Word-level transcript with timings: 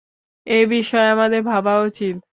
এ 0.47 0.59
বিষয়ে 0.67 1.07
আমাদের 1.07 1.41
ভাবা 1.43 1.73
উচিত। 1.81 2.15